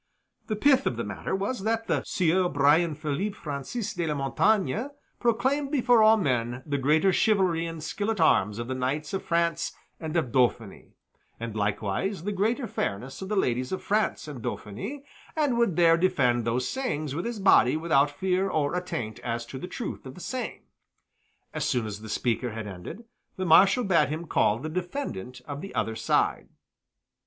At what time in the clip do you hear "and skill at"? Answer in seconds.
7.67-8.19